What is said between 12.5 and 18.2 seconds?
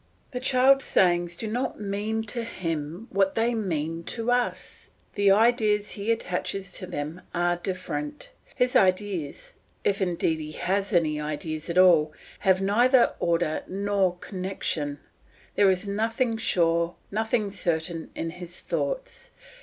neither order nor connection; there is nothing sure, nothing certain,